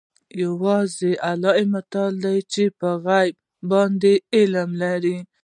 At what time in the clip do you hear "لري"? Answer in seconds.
4.83-5.17